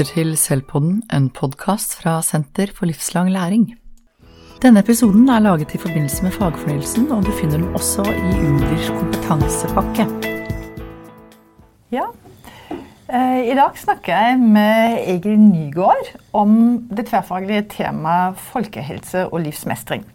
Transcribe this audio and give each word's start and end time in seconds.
lytter 0.00 0.14
til 0.16 0.36
Selvpodden, 0.38 1.02
en 1.12 1.26
podkast 1.28 1.92
fra 2.00 2.22
Senter 2.24 2.70
for 2.72 2.88
livslang 2.88 3.28
læring. 3.34 3.66
Denne 4.62 4.80
episoden 4.80 5.28
er 5.28 5.42
laget 5.44 5.74
i 5.74 5.80
forbindelse 5.82 6.22
med 6.24 6.32
fagfornyelsen, 6.32 7.10
og 7.12 7.26
du 7.26 7.32
finner 7.36 7.58
den 7.58 7.74
også 7.76 8.06
i 8.08 8.30
Unders 8.46 8.88
kompetansepakke. 8.88 10.06
Ja, 11.92 12.06
eh, 13.12 13.50
i 13.50 13.58
dag 13.58 13.76
snakker 13.76 14.14
jeg 14.14 14.38
med 14.40 14.96
Egil 15.04 15.36
Nygaard 15.36 16.14
om 16.32 16.80
det 16.88 17.10
tverrfaglige 17.10 17.66
temaet 17.68 18.40
folkehelse 18.40 19.26
og 19.28 19.44
livsmestring. 19.44 20.06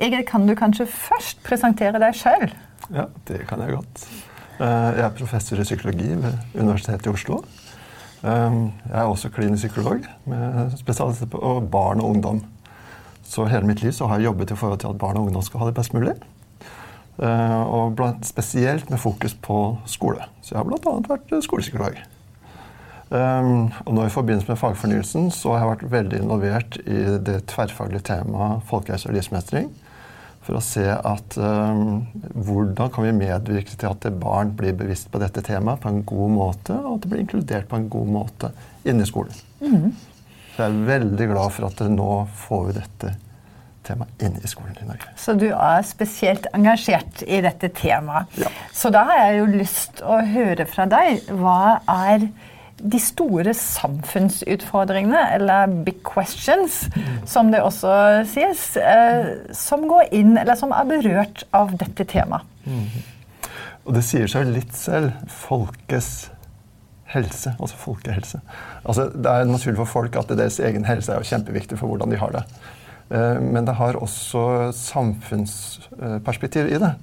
Egil, 0.00 0.24
kan 0.24 0.48
du 0.48 0.54
kanskje 0.54 0.88
først 0.88 1.44
presentere 1.44 2.00
deg 2.00 2.16
sjøl? 2.16 2.48
Ja, 2.88 3.10
det 3.28 3.44
kan 3.44 3.60
jeg 3.60 3.76
godt. 3.76 4.08
Eh, 4.56 4.90
jeg 4.96 5.04
er 5.04 5.16
professor 5.20 5.60
i 5.60 5.68
psykologi 5.68 6.14
ved 6.16 6.32
Universitetet 6.54 7.10
i 7.10 7.12
Oslo. 7.12 7.42
Eh, 8.22 8.56
jeg 8.88 8.96
er 8.96 9.08
også 9.08 9.30
klinisk 9.34 9.66
psykolog 9.66 10.06
med 10.24 10.76
spesialitet 10.78 11.30
på 11.30 11.58
barn 11.72 12.00
og 12.00 12.16
ungdom. 12.16 12.42
Så 13.26 13.44
hele 13.50 13.66
mitt 13.66 13.82
liv 13.82 13.92
så 13.92 14.06
har 14.06 14.20
jeg 14.20 14.30
jobbet 14.30 14.50
i 14.50 14.58
forhold 14.58 14.80
til 14.80 14.92
at 14.92 14.98
barn 14.98 15.18
og 15.18 15.28
ungdom 15.28 15.42
skal 15.42 15.60
ha 15.60 15.70
det 15.70 15.76
best 15.76 15.94
mulig. 15.94 16.14
Eh, 17.18 17.62
og 17.62 17.96
blant, 17.96 18.26
spesielt 18.26 18.90
med 18.90 19.02
fokus 19.02 19.34
på 19.34 19.78
skole. 19.86 20.28
Så 20.42 20.54
jeg 20.54 20.62
har 20.62 20.68
bl.a. 20.68 20.98
vært 21.08 21.34
skolepsykolog. 21.44 21.98
og 23.10 23.92
nå 23.94 24.04
I 24.04 24.10
forbindelse 24.10 24.48
med 24.48 24.58
fagfornyelsen 24.58 25.30
så 25.30 25.52
har 25.52 25.60
jeg 25.60 25.68
vært 25.70 25.90
veldig 25.90 26.22
involvert 26.24 26.78
i 26.86 27.02
det 27.22 27.44
tverrfaglige 27.52 28.02
temaet 28.08 28.64
folkehelse 28.66 29.08
og 29.08 29.14
livsmestring 29.14 29.68
for 30.46 30.58
å 30.58 30.62
se 30.62 30.84
at 30.86 31.36
um, 31.42 32.04
hvordan 32.32 32.92
kan 32.94 33.06
vi 33.08 33.14
medvirke 33.16 33.74
til 33.74 33.90
at 33.90 34.06
barn 34.20 34.52
blir 34.56 34.76
bevisst 34.78 35.10
på 35.10 35.20
dette 35.22 35.42
temaet 35.46 35.82
på 35.82 35.90
en 35.90 36.04
god 36.06 36.34
måte, 36.36 36.76
og 36.78 36.96
at 36.96 37.04
det 37.04 37.12
blir 37.12 37.24
inkludert 37.24 37.68
på 37.70 37.80
en 37.80 37.88
god 37.90 38.12
måte 38.20 38.52
inne 38.86 39.02
i 39.02 39.10
skolen. 39.10 39.34
Mm. 39.60 39.90
Så 40.54 40.62
jeg 40.62 40.72
er 40.72 40.82
veldig 40.88 41.30
glad 41.34 41.54
for 41.56 41.68
at 41.68 41.82
nå 41.92 42.10
får 42.46 42.66
vi 42.68 42.76
dette 42.78 43.14
temaet 43.86 44.22
inn 44.26 44.38
i 44.42 44.50
skolen 44.50 44.78
i 44.80 44.86
Norge. 44.86 45.12
Så 45.20 45.34
du 45.38 45.48
er 45.50 45.82
spesielt 45.86 46.48
engasjert 46.56 47.22
i 47.26 47.40
dette 47.44 47.70
temaet. 47.74 48.30
Ja. 48.40 48.50
Så 48.74 48.90
da 48.94 49.04
har 49.10 49.22
jeg 49.24 49.40
jo 49.40 49.48
lyst 49.52 50.02
å 50.02 50.20
høre 50.26 50.66
fra 50.70 50.86
deg. 50.90 51.26
Hva 51.30 51.78
er 52.08 52.28
de 52.76 53.00
store 53.00 53.54
samfunnsutfordringene, 53.56 55.22
eller 55.38 55.72
big 55.86 56.02
questions, 56.04 56.84
som 57.24 57.50
det 57.52 57.62
også 57.64 57.90
sies, 58.28 58.68
eh, 58.76 59.32
som 59.56 59.88
går 59.88 60.12
inn, 60.16 60.36
eller 60.36 60.58
som 60.58 60.74
er 60.76 60.88
berørt 60.90 61.44
av 61.56 61.76
dette 61.80 62.04
temaet. 62.04 62.44
Mm. 62.66 62.88
Og 63.86 63.94
det 63.94 64.02
sier 64.04 64.28
seg 64.30 64.48
litt 64.50 64.74
selv. 64.76 65.14
Folkets 65.30 66.28
helse. 67.14 67.54
Altså 67.60 67.78
folkehelse. 67.78 68.40
Altså, 68.84 69.08
det 69.14 69.30
er 69.30 69.46
naturlig 69.48 69.78
for 69.84 69.92
folk 70.00 70.18
at 70.18 70.32
deres 70.34 70.58
egen 70.60 70.86
helse 70.88 71.12
er 71.12 71.22
jo 71.22 71.30
kjempeviktig 71.30 71.78
for 71.78 71.92
hvordan 71.92 72.12
de 72.12 72.18
har 72.20 72.34
det. 72.34 72.42
Eh, 73.14 73.38
men 73.42 73.68
det 73.68 73.76
har 73.78 73.98
også 74.00 74.72
samfunnsperspektiv 74.76 76.72
i 76.72 76.80
det. 76.82 76.96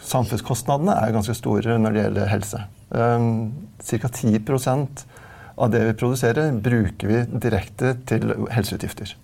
Samfunnskostnadene 0.00 0.94
er 1.00 1.16
ganske 1.16 1.34
store 1.36 1.78
når 1.80 1.96
det 1.96 2.04
gjelder 2.04 2.30
helse. 2.34 2.62
Ca. 2.90 4.08
10% 4.10 5.04
av 5.60 5.70
det 5.70 5.82
vi 5.84 5.96
produserer, 6.02 6.52
bruker 6.56 7.10
vi 7.10 7.24
direkte 7.42 7.94
til 8.08 8.32
helseutgifter. 8.50 9.14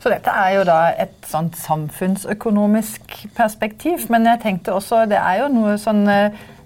Så 0.00 0.10
dette 0.12 0.30
er 0.30 0.52
jo 0.54 0.66
da 0.68 0.80
et 1.02 1.16
sånt 1.26 1.56
samfunnsøkonomisk 1.58 3.26
perspektiv. 3.36 4.06
Men 4.12 4.28
jeg 4.30 4.42
tenkte 4.44 4.76
også 4.76 5.04
det 5.10 5.18
er 5.18 5.42
jo 5.42 5.48
noe 5.52 5.74
sånn 5.82 6.06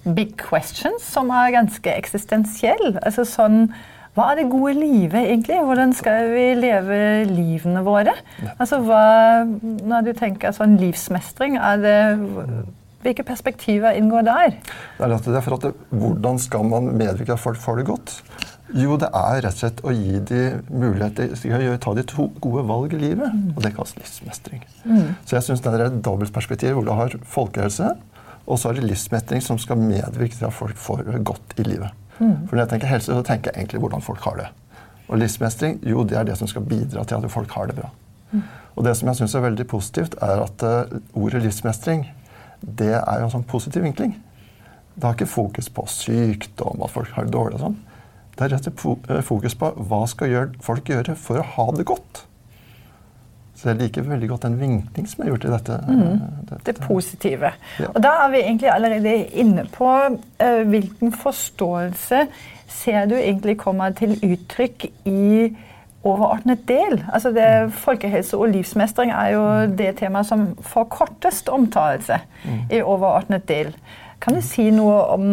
big 0.05 0.37
questions 0.41 1.05
som 1.05 1.33
er 1.35 1.55
ganske 1.57 1.95
eksistensiell. 1.97 2.99
Altså 3.01 3.27
sånn 3.29 3.65
hva 4.19 4.33
er 4.33 4.41
det 4.41 4.51
gode 4.51 4.75
livet, 4.75 5.21
egentlig? 5.23 5.61
Hvordan 5.63 5.93
skal 5.95 6.33
vi 6.33 6.47
leve 6.59 6.97
livene 7.31 7.85
våre? 7.87 8.13
Altså 8.57 8.81
hva, 8.83 9.47
Når 9.47 10.09
du 10.09 10.13
tenker 10.19 10.53
sånn 10.53 10.75
livsmestring, 10.81 11.55
er 11.57 11.79
det 11.85 11.99
hvilke 13.05 13.25
perspektiver 13.27 13.97
inngår 13.97 14.27
der? 14.29 14.55
Det 14.99 15.07
er, 15.07 15.17
det 15.17 15.37
er 15.37 15.45
for 15.45 15.57
at 15.57 15.67
det, 15.69 15.75
Hvordan 15.91 16.41
skal 16.43 16.67
man 16.69 16.93
medvirke 16.93 17.35
at 17.35 17.43
folk 17.43 17.61
får 17.61 17.81
det 17.81 17.87
godt? 17.89 18.17
Jo, 18.77 18.95
det 19.01 19.09
er 19.17 19.41
rett 19.43 19.57
og 19.57 19.59
slett 19.59 19.81
å 19.83 19.93
gi 19.95 20.21
dem 20.29 20.61
mulighet 20.71 21.17
til 21.41 21.73
å 21.73 21.79
ta 21.83 21.95
de 21.97 22.05
to 22.07 22.29
gode 22.43 22.63
valg 22.69 22.95
i 22.95 23.01
livet. 23.01 23.33
Mm. 23.35 23.57
Og 23.57 23.65
det 23.65 23.73
kalles 23.75 23.97
livsmestring. 23.99 24.63
Mm. 24.85 25.17
Så 25.25 25.37
jeg 25.39 25.47
syns 25.49 25.65
det 25.65 25.73
er 25.75 25.89
et 25.89 25.99
dobbeltperspektiv 26.07 26.77
hvor 26.77 26.87
du 26.87 26.93
har 26.95 27.17
folkehelse, 27.27 27.97
og 28.47 28.61
så 28.61 28.71
er 28.71 28.79
det 28.79 28.87
livsmestring 28.87 29.43
som 29.43 29.59
skal 29.61 29.81
medvirke 29.81 30.37
til 30.37 30.47
at 30.49 30.55
folk 30.55 30.79
får 30.79 31.03
det 31.09 31.25
godt 31.27 31.59
i 31.59 31.67
livet. 31.67 31.97
Mm. 32.21 32.47
For 32.47 32.55
når 32.55 32.65
jeg 32.65 32.73
tenker 32.75 32.93
helse, 32.93 33.17
så 33.17 33.27
tenker 33.27 33.51
jeg 33.51 33.65
egentlig 33.65 33.83
hvordan 33.83 34.07
folk 34.07 34.23
har 34.29 34.39
det. 34.39 34.49
Og 35.11 35.19
livsmestring, 35.19 35.81
jo, 35.91 36.05
det 36.07 36.19
er 36.21 36.29
det 36.29 36.39
som 36.39 36.51
skal 36.51 36.67
bidra 36.67 37.03
til 37.09 37.19
at 37.19 37.33
folk 37.33 37.51
har 37.57 37.71
det 37.71 37.79
bra. 37.81 37.91
Mm. 38.31 38.43
Og 38.79 38.87
det 38.87 38.95
som 38.97 39.11
jeg 39.11 39.19
syns 39.19 39.35
er 39.35 39.45
veldig 39.45 39.67
positivt, 39.71 40.15
er 40.23 40.45
at 40.45 40.63
uh, 40.63 40.99
ordet 41.19 41.43
livsmestring 41.43 42.07
det 42.61 42.95
er 42.99 43.21
jo 43.21 43.29
en 43.29 43.35
sånn 43.37 43.47
positiv 43.49 43.85
vinkling. 43.87 44.17
Det 44.95 45.07
har 45.07 45.17
ikke 45.17 45.31
fokus 45.31 45.71
på 45.73 45.87
sykdom, 45.89 46.83
at 46.85 46.93
folk 46.93 47.13
har 47.17 47.29
det 47.29 47.35
dårlig 47.35 47.61
og 47.61 47.69
sånn. 47.69 47.79
Det 48.35 48.47
er 48.47 48.53
rett 48.55 48.67
og 48.71 48.83
slett 48.83 49.13
eh, 49.13 49.23
fokus 49.27 49.57
på 49.61 49.71
hva 49.91 50.01
skal 50.09 50.51
folk 50.65 50.91
gjøre 50.91 51.17
for 51.19 51.41
å 51.41 51.47
ha 51.57 51.71
det 51.77 51.87
godt. 51.89 52.25
Så 53.61 53.69
jeg 53.69 53.81
liker 53.83 54.07
veldig 54.09 54.29
godt 54.31 54.47
den 54.47 54.57
vinkling 54.57 55.09
som 55.09 55.21
er 55.21 55.35
gjort 55.35 55.45
i 55.45 55.51
dette. 55.53 55.75
Mm, 55.85 56.21
dette. 56.49 56.61
Det 56.65 56.81
positive. 56.81 57.51
Ja. 57.77 57.91
Og 57.91 57.99
da 58.01 58.15
er 58.23 58.31
vi 58.33 58.41
egentlig 58.41 58.71
allerede 58.73 59.13
inne 59.43 59.67
på 59.75 59.91
uh, 59.91 60.63
hvilken 60.73 61.13
forståelse 61.13 62.23
ser 62.71 63.11
du 63.11 63.19
egentlig 63.19 63.59
kommer 63.61 63.93
til 63.99 64.15
uttrykk 64.17 64.87
i 65.11 65.51
overordnet 66.07 66.63
del. 66.69 67.03
Altså 67.13 67.33
det, 67.37 67.73
folkehelse 67.77 68.39
og 68.39 68.53
livsmestring 68.55 69.13
er 69.13 69.35
jo 69.35 69.43
det 69.77 69.95
temaet 70.01 70.29
som 70.31 70.47
får 70.65 70.89
kortest 70.93 71.51
omtalelse 71.53 72.21
mm. 72.45 72.63
i 72.73 72.81
overordnet 72.81 73.45
del. 73.49 73.75
Kan 74.21 74.37
du 74.37 74.45
si 74.45 74.69
noe 74.73 74.97
om 75.15 75.27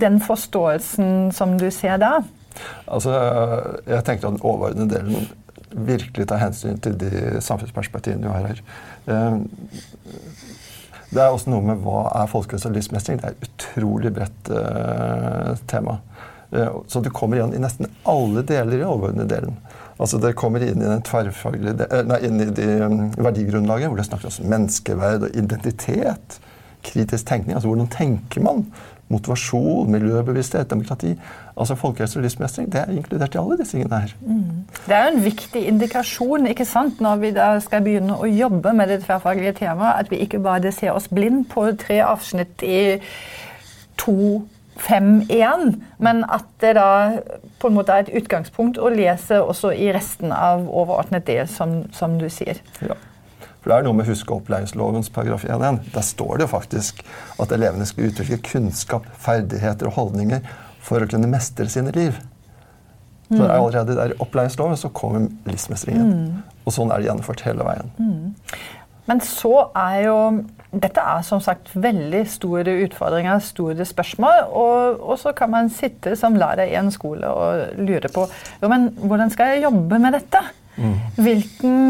den 0.00 0.18
forståelsen 0.20 1.30
som 1.32 1.56
du 1.60 1.68
ser 1.72 2.00
da? 2.00 2.18
Altså, 2.86 3.12
jeg 3.88 4.04
tenker 4.04 4.28
at 4.28 4.34
den 4.34 4.44
overordnede 4.44 4.98
delen 4.98 5.30
virkelig 5.72 6.28
tar 6.28 6.42
hensyn 6.42 6.76
til 6.84 6.98
de 7.00 7.40
samfunnsperspektivene 7.40 8.28
vi 8.28 8.32
har 8.34 8.50
her. 8.50 8.60
Eh, 9.08 9.38
det 11.12 11.20
er 11.20 11.32
også 11.32 11.52
noe 11.52 11.64
med 11.64 11.80
hva 11.84 12.06
er 12.22 12.30
folkehelse 12.30 12.68
og 12.70 12.76
livsmestring. 12.76 13.20
Det 13.20 13.28
er 13.28 13.34
et 13.34 13.48
utrolig 13.48 14.12
bredt 14.16 14.48
uh, 14.48 15.52
tema. 15.68 15.98
Uh, 16.52 16.82
så 16.88 17.00
det 17.00 17.14
kommer 17.16 17.38
igjen 17.38 17.54
i 17.56 17.62
nesten 17.62 17.88
alle 18.08 18.44
deler 18.46 18.80
i 18.80 18.86
overordnede 18.86 19.30
delen. 19.30 19.58
Altså 20.02 20.18
Det 20.18 20.34
kommer 20.38 20.64
inn 20.64 20.82
i 20.82 20.94
tverrfaglige, 21.06 21.86
nei, 22.08 22.18
inn 22.26 22.40
i 22.42 22.48
de, 22.54 22.70
um, 22.86 23.04
verdigrunnlaget, 23.22 23.90
hvor 23.90 24.00
det 24.00 24.08
snakkes 24.08 24.40
om 24.42 24.50
menneskeverd 24.52 25.28
og 25.28 25.36
identitet. 25.38 26.40
Kritisk 26.82 27.28
tenkning. 27.28 27.54
altså 27.54 27.68
Hvordan 27.68 27.90
tenker 27.92 28.42
man? 28.42 28.64
Motivasjon, 29.12 29.90
miljøbevissthet, 29.92 30.70
demokrati. 30.70 31.12
Altså 31.56 31.74
Folkehelse 31.74 32.18
og 32.18 32.24
livsmestring 32.24 32.72
det 32.72 32.80
er 32.80 32.94
inkludert 32.96 33.34
i 33.36 33.38
alle 33.38 33.58
disse 33.60 33.76
tingene 33.76 34.00
her. 34.00 34.14
Mm. 34.20 34.64
Det 34.86 34.96
er 34.96 35.04
jo 35.04 35.12
en 35.16 35.24
viktig 35.24 35.62
indikasjon 35.68 36.48
ikke 36.50 36.66
sant, 36.66 37.00
når 37.00 37.20
vi 37.22 37.32
skal 37.66 37.84
begynne 37.84 38.16
å 38.16 38.30
jobbe 38.30 38.72
med 38.72 38.90
det 38.90 39.02
tverrfaglige 39.04 39.52
temaet, 39.60 40.00
at 40.00 40.10
vi 40.10 40.22
ikke 40.24 40.40
bare 40.42 40.72
ser 40.72 40.96
oss 40.96 41.10
blind 41.12 41.44
på 41.52 41.68
tre 41.78 42.00
avsnitt 42.06 42.64
i 42.66 42.80
to 44.00 44.42
fem 44.80 45.20
igjen, 45.28 45.76
men 46.02 46.24
at 46.32 46.46
det 46.62 46.74
da 46.78 47.20
på 47.60 47.68
en 47.68 47.76
måte 47.76 47.94
er 47.94 48.06
et 48.06 48.14
utgangspunkt 48.22 48.80
å 48.80 48.90
lese 48.92 49.40
også 49.42 49.72
i 49.76 49.90
resten 49.94 50.32
av 50.34 50.64
overordnet 50.68 51.26
del, 51.28 51.48
som, 51.50 51.82
som 51.94 52.18
du 52.20 52.28
sier. 52.32 52.60
Ja. 52.80 52.96
For 53.62 53.70
Det 53.70 53.76
er 53.78 53.86
noe 53.86 53.94
med 53.94 54.08
huske 54.10 54.34
opplæringslovens 54.34 55.12
paragraf 55.14 55.44
1.1. 55.46 55.84
Der 55.94 56.02
står 56.02 56.40
det 56.40 56.48
jo 56.48 56.54
faktisk 56.56 57.04
at 57.42 57.52
elevene 57.54 57.86
skal 57.86 58.10
utvikle 58.10 58.40
kunnskap, 58.42 59.06
ferdigheter 59.22 59.86
og 59.86 59.98
holdninger 60.00 60.42
for 60.82 61.04
å 61.04 61.06
kunne 61.06 61.30
mestre 61.30 61.68
sine 61.70 61.94
liv. 61.94 62.18
Så 63.28 63.38
mm. 63.38 63.50
allerede 63.50 63.94
der 63.96 64.12
i 64.12 64.18
opplæringsloven 64.20 64.76
så 64.76 64.90
kommer 64.92 65.28
livsmestringen. 65.46 66.10
Mm. 66.10 66.40
Og 66.66 66.74
sånn 66.74 66.90
er 66.90 67.00
det 67.00 67.08
gjennomført 67.08 67.44
hele 67.46 67.64
veien. 67.66 67.92
Mm. 68.02 68.34
Men 69.10 69.20
så 69.24 69.68
er 69.74 69.96
jo 70.06 70.18
dette 70.72 71.02
er 71.04 71.20
som 71.26 71.40
sagt 71.44 71.68
veldig 71.76 72.22
store 72.32 72.72
utfordringer, 72.86 73.42
store 73.44 73.84
spørsmål. 73.84 74.46
Og, 74.48 75.02
og 75.04 75.18
så 75.20 75.34
kan 75.36 75.52
man 75.52 75.68
sitte 75.72 76.14
som 76.16 76.38
lærer 76.38 76.70
i 76.70 76.78
en 76.80 76.90
skole 76.94 77.28
og 77.28 77.76
lure 77.76 78.08
på 78.12 78.24
jo, 78.62 78.70
men 78.72 78.88
hvordan 78.96 79.32
skal 79.32 79.52
jeg 79.52 79.66
jobbe 79.66 80.00
med 80.00 80.16
dette. 80.16 80.42
Mm. 80.76 80.94
Hvilken, 81.20 81.80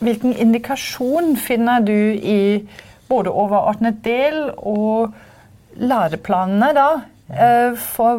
hvilken, 0.00 0.34
indikasjon 0.34 1.36
finner 1.38 1.84
du 1.86 1.94
i 2.18 2.40
både 3.08 3.30
overordnet 3.30 4.02
del 4.04 4.48
og 4.56 5.14
læreplanene 5.78 6.72
da? 6.74 6.88
Eh, 7.26 7.76
for 7.78 8.18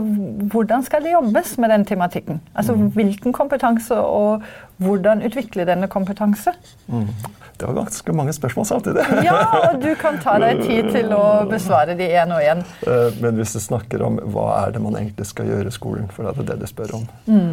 hvordan 0.52 0.84
skal 0.84 1.04
det 1.04 1.12
jobbes 1.14 1.58
med 1.58 1.70
den 1.70 1.86
tematikken? 1.86 2.40
Altså 2.56 2.76
mm. 2.76 2.88
Hvilken 2.96 3.34
kompetanse, 3.34 3.96
og 4.00 4.44
hvordan 4.78 5.26
utvikle 5.28 5.68
denne 5.68 5.88
kompetanse? 5.92 6.56
Mm. 6.88 7.12
Det 7.58 7.66
var 7.66 7.74
ganske 7.74 8.14
mange 8.14 8.34
spørsmål 8.34 8.66
samtidig. 8.66 9.04
Ja, 9.26 9.38
og 9.72 9.80
du 9.82 9.90
kan 9.98 10.20
ta 10.22 10.36
deg 10.42 10.60
tid 10.62 10.92
til 10.94 11.10
å 11.16 11.24
besvare 11.50 11.96
de 11.98 12.06
én 12.06 12.30
og 12.36 12.44
én. 12.46 12.62
Eh, 12.86 13.18
men 13.24 13.40
hvis 13.40 13.56
du 13.58 13.62
snakker 13.64 14.04
om 14.06 14.20
hva 14.30 14.46
er 14.60 14.76
det 14.76 14.82
man 14.84 14.98
egentlig 15.00 15.26
skal 15.32 15.50
gjøre 15.50 15.72
i 15.72 15.74
skolen, 15.74 16.06
for 16.14 16.28
det 16.28 16.36
er 16.36 16.52
det 16.52 16.60
du 16.62 16.68
spør 16.70 16.94
om, 17.00 17.10
mm. 17.26 17.50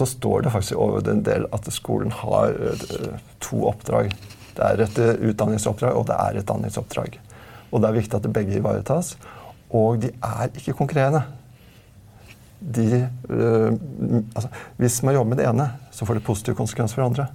så 0.00 0.08
står 0.08 0.46
det 0.46 0.54
faktisk 0.56 0.80
over 0.80 1.12
en 1.12 1.22
del 1.26 1.44
at 1.52 1.68
skolen 1.76 2.14
har 2.22 2.56
eh, 2.56 3.20
to 3.44 3.66
oppdrag. 3.68 4.14
Det 4.56 4.64
er 4.64 4.86
et 4.86 5.00
utdanningsoppdrag, 5.28 5.92
og 5.92 6.08
det 6.08 6.16
er 6.16 6.40
et 6.40 6.48
danningsoppdrag. 6.48 7.20
Og 7.68 7.82
det 7.82 7.90
er 7.90 7.98
viktig 8.00 8.16
at 8.16 8.32
begge 8.32 8.56
ivaretas. 8.56 9.18
Og 9.76 10.00
de 10.00 10.14
er 10.24 10.48
ikke 10.56 10.78
konkurrerende. 10.78 11.26
De, 12.56 13.02
altså, 13.28 14.48
hvis 14.80 15.02
man 15.04 15.18
jobber 15.18 15.34
med 15.34 15.42
det 15.42 15.50
ene, 15.50 15.66
så 15.92 16.08
får 16.08 16.16
det 16.16 16.24
positive 16.24 16.56
konsekvenser 16.56 16.96
for 16.96 17.04
andre. 17.10 17.26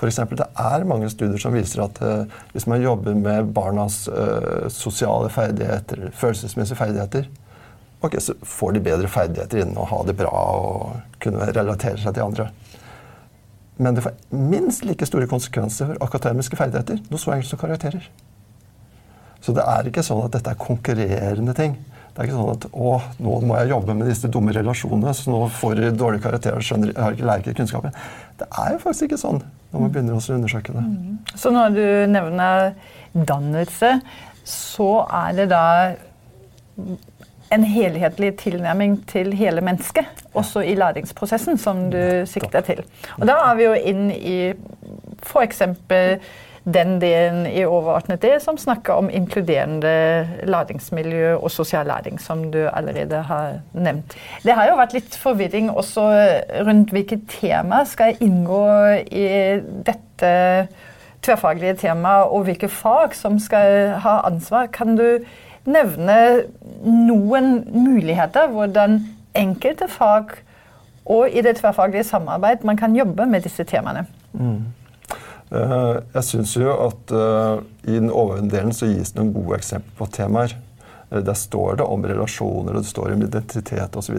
For 0.00 0.10
eksempel, 0.10 0.40
det 0.40 0.48
er 0.58 0.86
mange 0.88 1.08
studier 1.12 1.38
som 1.40 1.54
viser 1.54 1.84
at 1.84 2.00
uh, 2.02 2.40
hvis 2.52 2.66
man 2.70 2.82
jobber 2.82 3.14
med 3.14 3.52
barnas 3.54 4.04
uh, 4.10 4.66
sosiale 4.72 5.30
ferdigheter, 5.32 6.08
følelsesmessige 6.18 6.78
ferdigheter, 6.78 7.28
okay, 8.00 8.20
så 8.20 8.34
får 8.42 8.74
de 8.74 8.84
bedre 8.84 9.10
ferdigheter 9.10 9.62
innen 9.62 9.78
å 9.78 9.86
ha 9.88 10.02
det 10.06 10.16
bra 10.18 10.32
og 10.34 11.18
kunne 11.22 11.46
relatere 11.54 12.02
seg 12.02 12.16
til 12.16 12.26
andre. 12.26 12.50
Men 13.76 13.96
det 13.96 14.04
får 14.04 14.18
minst 14.34 14.84
like 14.86 15.06
store 15.06 15.30
konsekvenser 15.30 15.92
for 15.92 16.06
akademiske 16.06 16.58
ferdigheter, 16.58 17.00
noe 17.10 17.22
så 17.22 17.34
enkelt 17.34 17.50
som 17.50 17.62
karakterer. 17.62 18.06
Så 19.44 19.52
det 19.54 19.64
er 19.68 19.88
ikke 19.90 20.04
sånn 20.04 20.22
at 20.24 20.34
dette 20.36 20.52
er 20.52 20.60
konkurrerende 20.60 21.54
ting. 21.56 21.74
Det 22.14 22.22
er 22.22 22.28
ikke 22.28 22.36
sånn 22.38 22.52
at 22.54 22.68
å, 22.70 22.92
nå 23.22 23.40
må 23.44 23.56
jeg 23.58 23.72
jobbe 23.74 23.96
med 23.98 24.08
disse 24.08 24.30
dumme 24.30 24.54
relasjonene, 24.54 25.12
så 25.16 25.32
nå 25.32 25.40
får 25.52 25.80
de 25.80 25.90
dårlige 25.98 26.24
karakterer 26.24 26.62
og 26.62 26.66
skjønner, 26.66 26.94
har 26.94 27.16
ikke 27.16 27.26
lærer 27.28 27.56
kunnskapen. 27.58 27.98
Det 28.38 28.46
er 28.62 28.76
jo 28.76 28.80
faktisk 28.84 29.08
ikke 29.08 29.20
sånn 29.20 29.42
når 29.74 29.82
man 29.82 29.92
begynner 29.92 30.18
å 30.18 30.34
undersøke 30.36 30.72
det. 30.74 30.82
Mm. 30.86 31.18
Så 31.34 31.50
når 31.50 31.74
du 31.74 31.86
nevner 32.12 32.72
dannelse, 33.14 33.96
så 34.46 34.90
er 35.10 35.34
det 35.38 35.48
da 35.50 35.64
en 37.54 37.66
helhetlig 37.66 38.32
tilnærming 38.40 38.96
til 39.10 39.32
hele 39.36 39.62
mennesket, 39.64 40.06
også 40.34 40.62
i 40.66 40.74
læringsprosessen, 40.78 41.58
som 41.58 41.88
du 41.90 42.24
sikter 42.26 42.64
til. 42.66 42.82
Og 43.18 43.26
da 43.28 43.36
er 43.50 43.58
vi 43.58 43.66
jo 43.66 43.74
inn 43.92 44.08
i 44.14 44.38
f.eks 45.24 45.62
den 46.64 46.96
delen 47.00 47.44
i 47.46 47.64
overordnet 47.64 48.24
som 48.40 48.56
snakker 48.56 48.96
om 48.96 49.10
inkluderende 49.12 50.28
læringsmiljø 50.48 51.34
og 51.36 51.50
sosial 51.50 51.86
læring, 51.86 52.20
som 52.20 52.50
du 52.52 52.62
allerede 52.72 53.22
har 53.22 53.58
nevnt. 53.72 54.16
Det 54.42 54.54
har 54.56 54.70
jo 54.70 54.78
vært 54.78 54.96
litt 54.96 55.18
forvirring 55.20 55.68
også 55.70 56.06
rundt 56.64 56.94
hvilke 56.94 57.20
tema 57.28 57.84
skal 57.84 58.16
inngå 58.24 58.64
i 59.12 59.26
dette 59.84 60.32
tverrfaglige 61.24 61.74
temaet, 61.74 62.30
og 62.32 62.44
hvilke 62.48 62.68
fag 62.68 63.14
som 63.16 63.38
skal 63.38 63.98
ha 64.04 64.20
ansvar. 64.28 64.66
Kan 64.72 64.96
du 64.96 65.24
nevne 65.64 66.16
noen 66.84 67.58
muligheter 67.72 68.48
hvordan 68.52 69.00
enkelte 69.36 69.88
fag 69.88 70.36
og 71.04 71.28
i 71.28 71.42
det 71.44 71.58
tverrfaglige 71.58 72.04
samarbeid 72.08 72.64
man 72.64 72.76
kan 72.80 72.96
jobbe 72.96 73.26
med 73.26 73.44
disse 73.44 73.64
temaene? 73.68 74.06
Mm. 74.32 74.64
Eh, 75.54 75.96
jeg 76.16 76.26
syns 76.26 76.54
jo 76.58 76.72
at 76.72 77.12
uh, 77.14 77.60
i 77.86 77.94
den 77.94 78.10
overordnede 78.10 78.56
delen 78.56 78.74
så 78.74 78.88
gis 78.90 79.12
det 79.12 79.20
noen 79.20 79.34
gode 79.36 79.58
eksempler 79.60 79.98
på 79.98 80.08
temaer. 80.14 80.56
Uh, 81.12 81.20
der 81.22 81.36
står 81.38 81.78
det 81.78 81.86
om 81.86 82.06
relasjoner, 82.10 82.74
og 82.74 82.82
det 82.82 82.90
står 82.90 83.14
om 83.14 83.22
identitet 83.26 83.98
osv. 84.00 84.18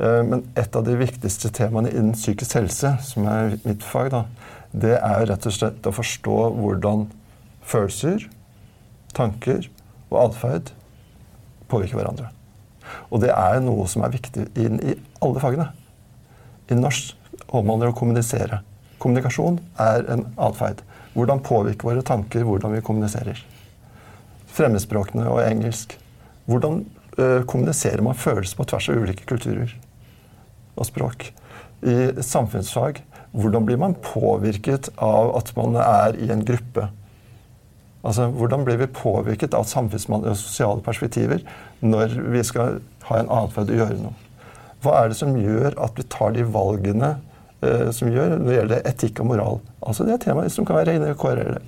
Men 0.00 0.46
et 0.56 0.76
av 0.78 0.86
de 0.86 0.94
viktigste 0.96 1.50
temaene 1.52 1.90
innen 1.92 2.14
psykisk 2.16 2.54
helse, 2.56 2.94
som 3.04 3.26
er 3.28 3.58
mitt 3.66 3.82
fag, 3.84 4.08
da, 4.14 4.22
det 4.72 4.94
er 4.96 5.26
rett 5.28 5.44
og 5.44 5.52
slett 5.52 5.84
å 5.84 5.92
forstå 5.92 6.36
hvordan 6.56 7.02
følelser, 7.68 8.24
tanker 9.12 9.68
og 10.08 10.16
atferd 10.22 10.72
påvirker 11.68 12.00
hverandre. 12.00 12.30
Og 13.12 13.20
det 13.26 13.34
er 13.34 13.60
noe 13.60 13.84
som 13.92 14.06
er 14.06 14.16
viktig 14.16 14.48
inn 14.64 14.80
i 14.80 14.96
alle 15.20 15.44
fagene. 15.44 15.68
I 16.72 16.80
norsk 16.80 17.12
omhandler 17.52 17.90
det 17.90 17.92
å 17.92 18.00
kommunisere. 18.00 18.62
Kommunikasjon 19.00 19.58
er 19.80 20.04
en 20.12 20.26
atferd. 20.36 20.82
Hvordan 21.14 21.42
påvirker 21.42 21.88
våre 21.88 22.04
tanker 22.06 22.44
hvordan 22.46 22.74
vi 22.76 22.84
kommuniserer? 22.84 23.38
Fremmedspråkene 24.50 25.24
og 25.30 25.40
engelsk. 25.44 25.96
Hvordan 26.50 26.82
ø, 27.16 27.42
kommuniserer 27.48 28.02
man 28.04 28.18
følelser 28.18 28.58
på 28.58 28.66
tvers 28.68 28.90
av 28.90 29.00
ulike 29.00 29.26
kulturer 29.28 29.72
og 30.76 30.86
språk? 30.88 31.30
I 31.80 32.12
samfunnsfag 32.20 33.00
hvordan 33.30 33.66
blir 33.66 33.78
man 33.78 33.94
påvirket 34.02 34.90
av 34.98 35.32
at 35.38 35.52
man 35.56 35.78
er 35.80 36.18
i 36.18 36.30
en 36.34 36.44
gruppe? 36.44 36.88
Altså, 38.02 38.26
Hvordan 38.32 38.64
blir 38.64 38.80
vi 38.80 38.88
påvirket 38.90 39.54
av 39.54 39.68
samfunnsmannlige 39.68 40.34
og 40.34 40.40
sosiale 40.40 40.82
perspektiver 40.82 41.44
når 41.80 42.16
vi 42.32 42.42
skal 42.44 42.80
ha 43.08 43.20
en 43.20 43.32
atferd 43.32 43.70
og 43.70 43.82
gjøre 43.82 43.98
noe? 44.00 44.16
Hva 44.80 44.96
er 44.98 45.10
det 45.12 45.18
som 45.20 45.36
gjør 45.36 45.76
at 45.84 45.98
vi 46.00 46.08
tar 46.08 46.32
de 46.34 46.46
valgene 46.48 47.14
Eh, 47.29 47.29
som 47.92 48.08
gjør 48.08 48.38
når 48.38 48.46
det 48.46 48.54
gjelder 48.54 48.86
etikk 48.88 49.20
og 49.20 49.26
moral. 49.28 49.58
Altså 49.84 50.06
Det 50.08 50.14
er 50.14 50.22
temaer 50.22 50.52
som 50.52 50.64
kan 50.64 50.78
være 50.78 50.94
inne 50.96 51.10
i 51.12 51.18
KRL. 51.18 51.58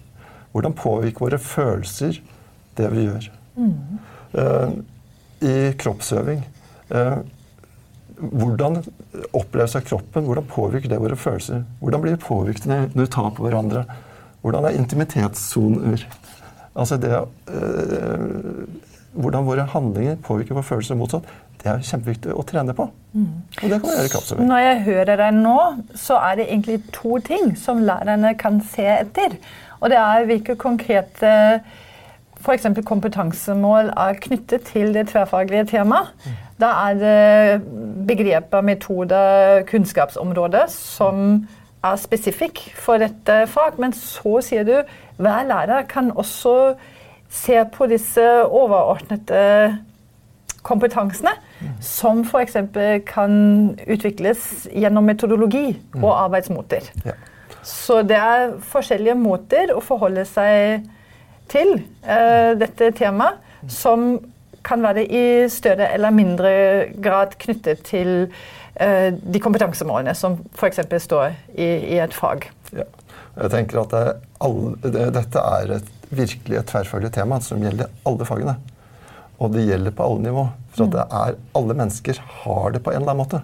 Hvordan 0.53 0.75
påvirker 0.77 1.25
våre 1.25 1.39
følelser 1.41 2.19
det 2.77 2.89
vi 2.93 3.06
gjør? 3.06 3.29
Mm. 3.56 3.73
Uh, 4.33 4.71
I 5.44 5.55
kroppsøving 5.77 6.39
uh, 6.94 7.19
Hvordan 8.23 8.79
oppleves 9.37 9.75
av 9.77 9.85
kroppen? 9.85 10.25
Hvordan 10.25 10.47
påvirker 10.49 10.93
det 10.93 11.00
våre 11.03 11.19
følelser? 11.19 11.65
Hvordan 11.81 12.05
blir 12.05 12.15
vi 12.15 12.23
påvirket 12.23 12.69
når 12.71 12.93
vi 12.94 13.06
tar 13.12 13.33
på 13.35 13.44
hverandre? 13.44 13.85
Hvordan 14.44 14.69
er 14.69 14.79
intimitetssoner? 14.79 16.06
Altså 16.73 16.97
det 17.00 17.12
uh, 17.12 18.62
Hvordan 19.12 19.44
våre 19.44 19.69
handlinger 19.69 20.21
påvirker 20.25 20.56
våre 20.56 20.65
følelser 20.65 20.97
motsatt. 20.97 21.27
Det 21.62 21.70
er 21.70 21.85
kjempeviktig 21.87 22.35
å 22.35 22.43
trene 22.47 22.75
på. 22.75 22.88
Mm. 23.14 23.29
Og 23.62 23.64
det 23.70 23.79
kan 23.79 23.87
man 23.87 23.97
gjøre 23.97 24.09
i 24.09 24.12
kroppsøving. 24.12 24.49
Når 24.50 24.62
jeg 24.64 24.82
hører 24.88 25.20
deg 25.20 25.37
nå, 25.38 25.59
så 25.94 26.19
er 26.19 26.38
det 26.41 26.49
egentlig 26.49 26.81
to 26.94 27.19
ting 27.23 27.55
som 27.59 27.85
lærerne 27.87 28.35
kan 28.41 28.59
se 28.73 28.87
etter. 28.97 29.37
Og 29.81 29.91
det 29.93 29.99
er 30.00 30.26
hvilke 30.26 30.56
konkrete 30.59 31.32
f.eks. 32.43 32.67
kompetansemål 32.87 33.93
er 33.94 34.19
knyttet 34.23 34.67
til 34.73 34.91
det 34.94 35.09
tverrfaglige 35.12 35.69
temaet. 35.76 36.11
Mm. 36.25 36.41
Da 36.62 36.70
er 36.88 36.99
det 36.99 38.06
begreper, 38.08 38.61
metoder, 38.67 39.62
kunnskapsområder 39.70 40.67
som 40.70 41.47
er 41.82 41.99
spesifikk 41.99 42.65
for 42.79 43.03
dette 43.03 43.44
fag. 43.50 43.79
Men 43.82 43.94
så 43.94 44.41
sier 44.43 44.67
du 44.67 44.75
hver 45.23 45.47
lærer 45.47 45.87
kan 45.91 46.11
også 46.11 46.75
se 47.32 47.63
på 47.72 47.87
disse 47.91 48.27
overordnede 48.44 49.79
kompetansene, 50.63 51.35
som 51.83 52.23
f.eks. 52.23 52.57
kan 53.07 53.35
utvikles 53.87 54.69
gjennom 54.71 55.07
metodologi 55.07 55.69
og 55.99 56.09
mm. 56.09 56.19
arbeidsmåter. 56.25 56.89
Ja. 57.07 57.17
Så 57.63 58.01
det 58.07 58.19
er 58.19 58.57
forskjellige 58.73 59.15
måter 59.19 59.71
å 59.75 59.83
forholde 59.85 60.25
seg 60.27 60.87
til 61.53 61.77
uh, 62.07 62.53
dette 62.59 62.91
temaet, 62.99 63.39
som 63.71 64.17
kan 64.67 64.83
være 64.83 65.05
i 65.07 65.23
større 65.51 65.89
eller 65.95 66.15
mindre 66.15 66.51
grad 67.03 67.37
knyttet 67.43 67.85
til 67.87 68.13
uh, 68.27 69.11
de 69.13 69.43
kompetansemålene 69.43 70.15
som 70.19 70.41
f.eks. 70.57 70.83
står 71.07 71.31
i, 71.55 71.69
i, 71.95 71.99
et 72.03 72.15
fag. 72.15 72.49
Ja. 72.75 72.89
Jeg 73.37 73.55
tenker 73.55 73.83
at 73.83 73.95
det 73.95 74.05
alle, 74.45 74.75
det, 74.83 75.07
Dette 75.17 75.43
er 75.63 75.77
et, 75.79 75.91
virkelig 76.13 76.59
et 76.59 76.69
tverrfaglig 76.69 77.13
tema 77.15 77.39
som 77.41 77.63
gjelder 77.63 77.91
alle 78.09 78.27
fagene. 78.29 78.59
Og 79.43 79.51
det 79.55 79.67
gjelder 79.67 79.94
på 79.96 80.06
alle 80.06 80.29
nivå. 80.29 80.46
For 80.72 80.87
at 80.87 80.94
det 80.94 81.05
er, 81.19 81.37
alle 81.58 81.77
mennesker 81.77 82.22
har 82.43 82.75
det 82.75 82.82
på 82.84 82.93
en 82.93 83.03
eller 83.03 83.13
annen 83.13 83.25
måte. 83.25 83.43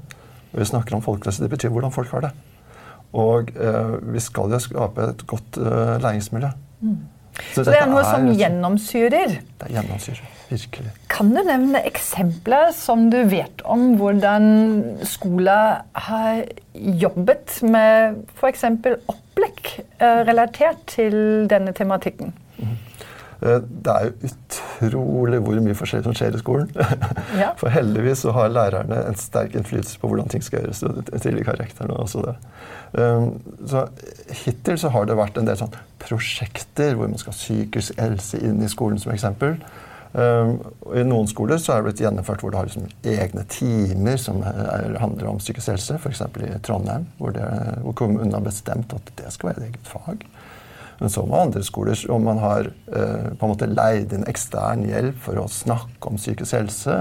Når 0.53 0.63
vi 0.63 0.71
snakker 0.71 0.97
om 0.97 1.05
folkehelse. 1.05 1.45
Det 1.45 1.53
betyr 1.53 1.75
hvordan 1.75 1.95
folk 1.95 2.13
har 2.15 2.29
det. 2.29 2.33
Og 3.19 3.53
eh, 3.57 3.95
vi 4.15 4.23
skal 4.23 4.53
jo 4.53 4.61
skape 4.63 5.13
et 5.13 5.25
godt 5.29 5.61
eh, 5.61 5.95
læringsmiljø. 6.05 6.51
Mm. 6.81 6.99
Så, 7.39 7.63
Så, 7.63 7.71
det 7.71 7.79
er 7.79 7.87
noe 7.87 8.03
er, 8.03 8.09
som 8.09 8.27
gjennomsyrer? 8.35 9.35
Det 9.61 9.69
gjennomsyrer, 9.71 10.31
virkelig. 10.49 10.91
Kan 11.13 11.31
du 11.35 11.39
nevne 11.47 11.83
eksempler 11.87 12.73
som 12.75 13.07
du 13.13 13.21
vet 13.31 13.63
om 13.63 13.93
hvordan 14.01 14.49
skoler 15.07 15.85
har 16.09 16.43
jobbet 16.75 17.61
med 17.63 18.19
f.eks. 18.35 18.67
opplegg 19.07 19.63
eh, 19.79 20.21
relatert 20.29 20.83
til 20.91 21.47
denne 21.51 21.75
tematikken? 21.77 22.35
Eh, 23.41 23.61
det 23.85 23.93
er 23.93 24.09
jo 24.09 24.31
utrolig 24.31 25.39
hvor 25.45 25.61
mye 25.63 25.77
forskjellig 25.79 26.09
som 26.09 26.17
skjer 26.19 26.39
i 26.39 26.43
skolen. 26.43 26.71
Ja. 27.39 27.53
For 27.59 27.71
heldigvis 27.71 28.25
så 28.25 28.33
har 28.35 28.51
lærerne 28.51 28.97
en 29.07 29.19
sterk 29.19 29.55
innflytelse 29.55 29.99
på 30.01 30.09
hvordan 30.11 30.31
ting 30.33 30.43
skal 30.43 30.65
gjøres. 30.65 30.81
til 30.81 31.91
og 31.93 32.01
også 32.01 32.23
det. 32.25 32.35
Um, 32.99 33.37
så 33.69 33.85
Hittil 34.45 34.79
så 34.81 34.89
har 34.89 35.05
det 35.07 35.19
vært 35.19 35.37
en 35.39 35.47
del 35.47 35.59
sånn 35.61 35.77
prosjekter 36.01 36.97
hvor 36.97 37.11
man 37.11 37.21
skal 37.21 37.35
ha 37.35 37.37
psykisk 37.37 38.01
helse 38.01 38.41
inn 38.41 38.63
i 38.65 38.71
skolen 38.73 38.99
som 38.99 39.13
eksempel. 39.13 39.59
Um, 40.17 40.57
I 40.97 41.05
noen 41.05 41.29
skoler 41.29 41.61
så 41.61 41.75
er 41.75 41.83
det 41.83 41.91
blitt 41.91 42.03
gjennomført 42.07 42.43
hvor 42.43 42.55
det 42.55 42.59
har 42.63 42.71
liksom 42.71 42.89
egne 43.13 43.45
timer 43.53 44.19
som 44.19 44.41
er, 44.43 44.97
handler 45.03 45.35
om 45.35 45.43
psykisk 45.43 45.75
helse. 45.75 46.01
F.eks. 46.01 46.25
i 46.25 46.59
Trondheim, 46.65 47.07
hvor, 47.21 47.37
det, 47.37 47.47
hvor 47.85 47.95
kommunen 48.03 48.35
har 48.35 48.43
bestemt 48.47 48.97
at 48.97 49.13
det 49.21 49.35
skal 49.37 49.53
være 49.53 49.67
et 49.67 49.71
eget 49.71 49.93
fag. 49.93 50.27
Men 50.99 51.11
så 51.11 51.23
med 51.27 51.39
andre 51.39 51.63
skoler 51.67 52.01
om 52.11 52.25
man 52.27 52.41
har 52.43 52.71
eh, 52.71 53.29
på 53.39 53.47
en 53.47 53.53
måte 53.53 53.69
leid 53.71 54.15
inn 54.15 54.27
ekstern 54.31 54.83
hjelp 54.89 55.21
for 55.23 55.39
å 55.39 55.47
snakke 55.51 56.11
om 56.11 56.19
psykisk 56.19 56.57
helse. 56.59 56.97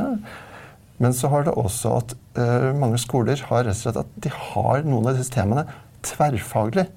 Men 1.02 1.14
så 1.18 1.30
har 1.34 1.48
det 1.48 1.56
også 1.58 1.96
at 2.00 2.14
eh, 2.38 2.70
mange 2.78 3.00
skoler 3.02 3.42
har 3.50 3.66
rett 3.66 3.78
og 3.78 3.82
slett 3.82 4.00
at 4.02 4.14
de 4.22 4.34
har 4.34 4.86
noen 4.86 5.10
av 5.10 5.18
disse 5.18 5.34
temaene 5.34 5.66
tverrfaglig. 6.06 6.88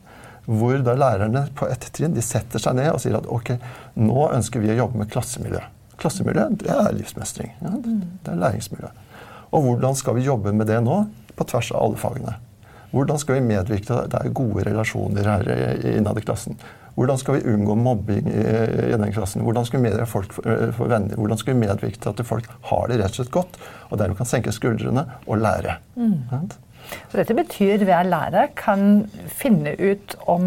Hvor 0.50 0.80
da 0.82 0.96
lærerne 0.98 1.44
på 1.56 1.68
ett 1.70 1.84
trinn 1.94 2.16
de 2.16 2.24
setter 2.24 2.60
seg 2.60 2.74
ned 2.76 2.90
og 2.90 3.00
sier 3.02 3.16
at 3.18 3.28
ok, 3.30 3.54
nå 4.00 4.24
ønsker 4.32 4.62
vi 4.62 4.72
å 4.72 4.78
jobbe 4.82 5.02
med 5.02 5.12
klassemiljø. 5.12 5.60
Klassemiljø 6.00 6.46
det 6.62 6.72
er 6.74 6.96
livsmestring. 6.96 7.52
Ja, 7.60 7.74
det 7.76 8.32
er 8.32 8.40
læringsmiljø. 8.40 8.90
Og 9.50 9.66
hvordan 9.66 9.96
skal 9.98 10.16
vi 10.16 10.26
jobbe 10.26 10.52
med 10.56 10.68
det 10.70 10.80
nå? 10.84 11.02
På 11.36 11.46
tvers 11.48 11.70
av 11.72 11.84
alle 11.84 12.00
fagene. 12.00 12.34
Hvordan 12.90 13.20
skal 13.22 13.38
vi 13.38 13.46
medvirke 13.46 13.86
til 13.86 14.00
at 14.00 14.10
det 14.12 14.20
er 14.20 14.34
gode 14.34 14.64
relasjoner 14.66 15.28
her 15.28 15.50
innad 15.92 16.18
i 16.18 16.24
klassen? 16.24 16.58
Hvordan 17.00 17.16
skal 17.16 17.38
vi 17.38 17.52
unngå 17.54 17.74
mobbing 17.80 18.26
i, 18.28 18.40
i 18.90 18.96
den 19.00 19.12
klassen? 19.14 19.40
Hvordan 19.46 19.64
skal 19.64 19.80
vi 19.80 19.92
for, 20.04 20.26
for 20.28 20.84
venner? 20.84 21.16
Hvordan 21.16 21.38
skal 21.40 21.54
vi 21.54 21.62
medvirke 21.62 21.96
til 21.96 22.12
at 22.12 22.26
folk 22.28 22.50
har 22.68 22.90
det 22.90 22.98
rett 23.00 23.14
og 23.14 23.22
slett 23.22 23.32
godt, 23.32 23.56
og 23.88 24.02
dermed 24.02 24.18
kan 24.18 24.28
senke 24.28 24.52
skuldrene 24.52 25.06
og 25.24 25.40
lære? 25.40 25.78
Mm. 25.96 26.50
Så 27.08 27.16
dette 27.16 27.36
betyr 27.38 27.86
hver 27.88 28.04
lærer 28.04 28.52
kan 28.58 29.06
finne 29.32 29.72
ut 29.80 30.16
om 30.28 30.44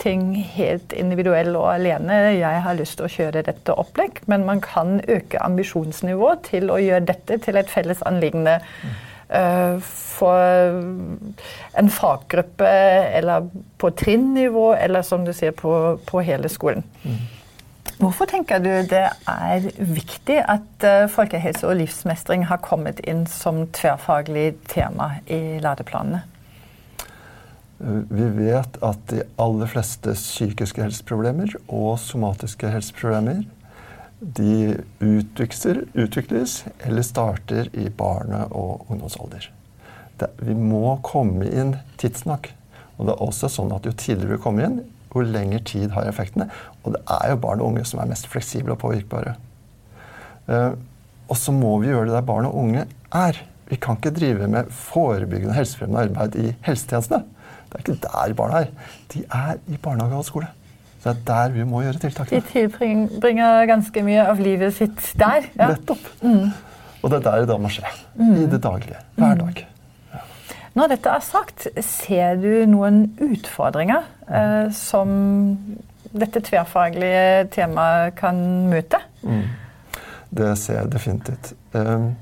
ting 0.00 0.30
helt 0.54 0.94
individuell 0.96 1.52
og 1.58 1.66
alene. 1.74 2.16
Jeg 2.38 2.62
har 2.64 2.78
lyst 2.78 2.96
til 2.96 3.08
å 3.08 3.12
kjøre 3.12 3.42
dette 3.50 3.74
opplegg, 3.76 4.22
men 4.30 4.46
man 4.48 4.62
kan 4.64 5.02
øke 5.04 5.42
ambisjonsnivået 5.44 6.46
til 6.48 6.72
å 6.72 6.80
gjøre 6.80 7.10
dette 7.12 7.40
til 7.44 7.60
et 7.60 7.68
felles 7.68 8.00
anliggende. 8.08 8.56
Mm 8.86 8.96
Eh, 8.96 9.07
for 9.28 10.78
en 11.76 11.90
faggruppe 11.92 12.68
eller 13.18 13.50
på 13.76 13.90
trinnivå, 13.92 14.70
eller 14.74 15.04
som 15.04 15.26
du 15.26 15.34
sier, 15.36 15.52
på, 15.52 15.72
på 16.08 16.22
hele 16.24 16.48
skolen. 16.48 16.86
Mm. 17.04 17.18
Hvorfor 17.98 18.28
tenker 18.30 18.60
du 18.62 18.70
det 18.86 19.06
er 19.26 19.64
viktig 19.82 20.36
at 20.38 20.84
uh, 20.86 21.08
folkehelse 21.10 21.66
og 21.66 21.80
livsmestring 21.80 22.44
har 22.46 22.60
kommet 22.62 23.00
inn 23.02 23.24
som 23.26 23.64
tverrfaglig 23.74 24.52
tema 24.70 25.16
i 25.26 25.58
læreplanene? 25.58 26.22
Eh, 27.82 27.98
vi 28.10 28.28
vet 28.36 28.78
at 28.86 29.02
de 29.10 29.24
aller 29.42 29.70
fleste 29.70 30.14
psykiske 30.14 30.84
helseproblemer 30.84 31.56
og 31.66 31.96
somatiske 32.02 32.70
helseproblemer 32.70 33.42
de 34.20 34.76
utvikles 34.98 36.64
eller 36.78 37.02
starter 37.06 37.68
i 37.72 37.88
barne- 37.88 38.48
og 38.50 38.90
ungdomsalder. 38.90 39.50
Det, 40.18 40.30
vi 40.42 40.54
må 40.54 40.98
komme 41.06 41.46
inn 41.46 41.76
tidsnok. 42.00 42.50
Og 42.98 43.06
det 43.06 43.14
er 43.14 43.22
også 43.22 43.50
sånn 43.52 43.70
at 43.74 43.86
Jo 43.86 43.92
tidligere 43.94 44.34
vi 44.34 44.42
kommer 44.42 44.66
inn, 44.66 44.80
jo 45.14 45.22
lengre 45.22 45.60
tid 45.62 45.92
har 45.94 46.08
effektene. 46.10 46.48
Og 46.82 46.96
det 46.96 47.02
er 47.14 47.30
jo 47.30 47.42
barn 47.44 47.62
og 47.62 47.72
unge 47.72 47.84
som 47.86 48.02
er 48.02 48.10
mest 48.10 48.26
fleksible 48.30 48.74
og 48.74 48.82
påvirkbare. 48.82 49.36
Uh, 50.48 50.74
og 51.28 51.36
så 51.36 51.52
må 51.52 51.76
vi 51.82 51.92
gjøre 51.92 52.08
det 52.08 52.16
der 52.16 52.26
barn 52.26 52.48
og 52.48 52.56
unge 52.58 52.86
er. 53.14 53.40
Vi 53.68 53.76
kan 53.76 53.98
ikke 54.00 54.14
drive 54.16 54.48
med 54.50 54.70
forebyggende 54.72 55.54
helsefremmende 55.54 56.08
arbeid 56.08 56.38
i 56.40 56.54
helsetjenestene. 56.66 57.22
Det 57.68 57.76
er 57.76 57.84
ikke 57.84 58.00
der 58.06 58.34
barna 58.34 58.62
er. 58.64 58.70
De 59.12 59.24
er 59.28 59.58
i 59.68 59.76
barnehage 59.76 60.16
og 60.16 60.24
skole. 60.24 60.48
Så 60.98 61.12
det 61.12 61.16
er 61.16 61.26
der 61.30 61.54
vi 61.54 61.66
må 61.68 61.82
gjøre 61.84 62.02
tiltakene. 62.02 62.42
De 62.42 62.52
tilbringer 62.52 63.66
ganske 63.70 64.02
mye 64.06 64.24
av 64.26 64.40
livet 64.42 64.74
sitt 64.74 65.12
der. 65.18 65.46
Ja. 65.54 65.70
Nettopp. 65.72 66.08
Mm. 66.22 66.48
Og 66.98 67.10
det 67.10 67.20
er 67.20 67.26
der 67.28 67.44
det 67.44 67.50
da 67.52 67.58
må 67.62 67.70
skje. 67.72 67.90
Mm. 68.18 68.32
I 68.34 68.46
det 68.50 68.62
daglige. 68.64 69.02
Hver 69.18 69.36
mm. 69.36 69.44
dag. 69.44 69.62
Ja. 70.14 70.24
Når 70.78 70.90
dette 70.94 71.14
er 71.14 71.22
sagt, 71.26 71.68
ser 71.86 72.42
du 72.42 72.50
noen 72.70 73.04
utfordringer 73.22 74.10
eh, 74.26 74.66
som 74.74 75.14
dette 76.08 76.42
tverrfaglige 76.42 77.48
temaet 77.54 78.16
kan 78.18 78.42
møte? 78.70 79.00
Mm. 79.22 79.46
Det 80.34 80.52
ser 80.60 80.82
jeg 80.82 80.92
definitivt. 80.92 81.52
Um, 81.72 82.12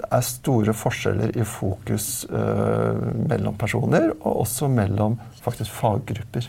det 0.00 0.06
er 0.16 0.24
store 0.24 0.72
forskjeller 0.76 1.34
i 1.36 1.44
fokus 1.44 2.24
uh, 2.30 2.96
mellom 3.28 3.56
personer, 3.60 4.12
og 4.22 4.44
også 4.46 4.70
mellom 4.72 5.18
faktisk 5.42 5.74
faggrupper. 5.76 6.46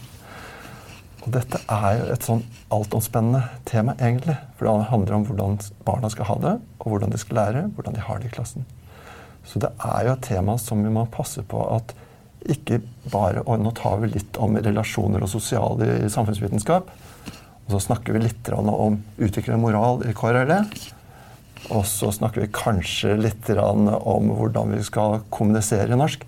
Og 1.21 1.29
dette 1.35 1.59
er 1.69 1.97
jo 1.99 2.05
et 2.13 2.25
sånn 2.25 2.43
altomspennende 2.73 3.43
tema, 3.69 3.93
egentlig. 4.01 4.37
For 4.57 4.67
det 4.67 4.89
handler 4.89 5.17
om 5.17 5.25
hvordan 5.27 5.59
barna 5.85 6.09
skal 6.09 6.29
ha 6.31 6.37
det, 6.41 6.53
og 6.81 6.93
hvordan 6.93 7.13
de 7.13 7.19
skal 7.21 7.37
lære, 7.37 7.65
hvordan 7.75 7.97
de 7.97 8.05
har 8.07 8.21
det 8.21 8.31
i 8.31 8.33
klassen. 8.33 8.65
Så 9.45 9.61
det 9.61 9.69
er 9.85 10.07
jo 10.07 10.15
et 10.15 10.25
tema 10.25 10.57
som 10.61 10.81
vi 10.81 10.93
må 10.93 11.05
passe 11.13 11.43
på 11.45 11.65
at 11.75 11.95
ikke 12.49 12.79
bare 13.13 13.43
Og 13.45 13.59
nå 13.61 13.69
tar 13.77 13.99
vi 14.01 14.07
litt 14.15 14.37
om 14.41 14.55
relasjoner 14.57 15.21
og 15.21 15.29
sosiale 15.29 15.91
i 15.99 16.09
samfunnsvitenskap. 16.09 16.87
Og 17.67 17.69
så 17.75 17.81
snakker 17.85 18.15
vi 18.15 18.23
litt 18.23 18.49
om 18.55 18.97
utvikling 19.21 19.59
av 19.59 19.61
moral 19.61 20.01
i 20.09 20.15
KRLE. 20.17 20.57
Og 21.69 21.85
så 21.85 22.09
snakker 22.09 22.41
vi 22.41 22.53
kanskje 22.55 23.13
litt 23.19 23.51
om 23.53 24.31
hvordan 24.33 24.73
vi 24.73 24.81
skal 24.87 25.21
kommunisere 25.29 25.93
i 25.93 25.99
norsk. 26.01 26.25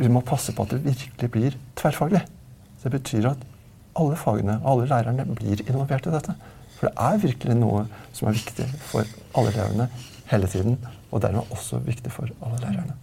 Vi 0.00 0.10
må 0.10 0.24
passe 0.26 0.50
på 0.50 0.66
at 0.66 0.74
det 0.74 0.82
virkelig 0.88 1.30
blir 1.30 1.58
tverrfaglig. 1.78 2.24
Det 2.82 2.90
betyr 2.90 3.30
at 3.30 3.46
alle 3.98 4.16
fagene 4.16 4.58
og 4.62 4.72
alle 4.72 4.88
lærerne 4.90 5.26
blir 5.34 5.62
involvert 5.66 6.06
i 6.06 6.14
dette. 6.14 6.36
For 6.78 6.88
det 6.88 6.94
er 6.96 7.20
virkelig 7.26 7.58
noe 7.60 7.84
som 8.16 8.30
er 8.30 8.38
viktig 8.38 8.66
for 8.90 9.04
alle 9.36 9.52
elevene 9.52 9.90
hele 10.30 10.48
tiden. 10.50 10.78
Og 11.10 11.22
dermed 11.22 11.50
også 11.50 11.80
viktig 11.84 12.12
for 12.14 12.30
alle 12.40 12.60
lærerne. 12.62 12.96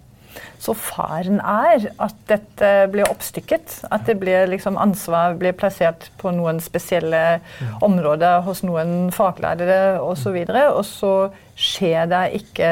Så 0.61 0.73
faren 0.77 1.39
er 1.41 1.87
at 2.01 2.15
dette 2.29 2.69
blir 2.93 3.09
oppstykket? 3.09 3.81
At 3.91 4.05
det 4.09 4.17
blir 4.21 4.47
liksom 4.49 4.77
ansvar 4.81 5.37
blir 5.39 5.55
plassert 5.57 6.09
på 6.21 6.31
noen 6.33 6.61
spesielle 6.63 7.39
områder 7.85 8.41
hos 8.45 8.63
noen 8.65 9.11
faglærere 9.13 9.99
osv. 10.01 10.37
Og, 10.45 10.53
så 10.53 10.63
og 10.71 10.85
så 10.89 11.13
skjer 11.57 12.09
det 12.09 12.23
ikke 12.41 12.71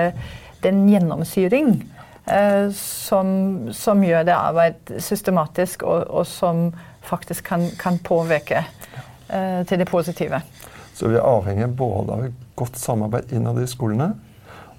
den 0.65 0.85
gjennomsyring 0.89 1.77
som, 2.73 3.27
som, 3.73 4.03
gjør 4.03 4.23
det 4.25 4.33
arbeid 4.33 4.93
systematisk, 5.03 5.83
og, 5.85 6.07
og 6.09 6.25
som 6.25 6.71
faktisk 7.05 7.45
kan, 7.51 7.67
kan 7.77 7.99
påvirke 8.01 8.63
eh, 9.29 9.61
til 9.67 9.81
det 9.81 9.87
positive. 9.89 10.41
Så 10.95 11.11
vi 11.11 11.19
er 11.19 11.27
avhengig 11.27 11.67
både 11.77 12.15
av 12.15 12.23
et 12.25 12.47
godt 12.57 12.79
samarbeid 12.79 13.33
innad 13.35 13.59
i 13.61 13.67
skolene, 13.69 14.13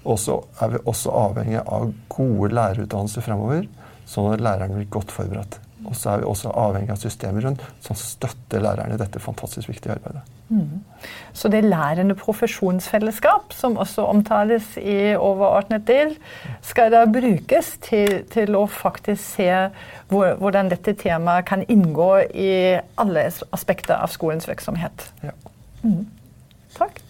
og 0.07 0.19
så 0.19 0.39
er 0.63 0.73
vi 0.73 0.83
også 0.87 1.13
avhengig 1.13 1.61
av 1.61 1.91
gode 2.11 2.51
lærerutdannelser 2.55 3.25
fremover, 3.25 3.67
sånn 4.07 4.33
at 4.33 4.43
lærerne 4.43 4.79
blir 4.79 4.91
godt 4.91 5.13
forberedt. 5.13 5.59
Og 5.85 5.95
så 5.95 6.09
er 6.09 6.21
vi 6.21 6.25
også 6.25 6.49
avhengig 6.57 6.89
av 6.95 6.97
systemer 7.01 7.45
rundt 7.45 7.61
som 7.85 7.97
støtter 7.99 8.63
lærerne 8.63 8.95
i 8.95 8.99
dette 8.99 9.21
fantastisk 9.21 9.69
viktige 9.69 9.93
arbeidet. 9.93 10.23
Mm. 10.49 10.83
Så 11.33 11.49
det 11.53 11.63
lærende 11.63 12.15
profesjonsfellesskap, 12.15 13.53
som 13.53 13.77
også 13.77 14.01
omtales 14.09 14.77
i 14.77 15.15
overordnet 15.15 15.87
del, 15.87 16.15
skal 16.65 16.91
da 16.91 17.05
brukes 17.05 17.75
til, 17.83 18.23
til 18.31 18.55
å 18.57 18.65
faktisk 18.71 19.21
se 19.37 19.51
hvor, 20.09 20.33
hvordan 20.41 20.71
dette 20.73 20.95
temaet 20.97 21.45
kan 21.45 21.65
inngå 21.67 22.11
i 22.33 22.51
alle 22.97 23.27
aspekter 23.51 23.99
av 23.99 24.07
skolens 24.13 24.47
virksomhet. 24.49 25.11
Ja. 25.23 25.35
Mm. 25.83 26.07
Takk. 26.77 27.01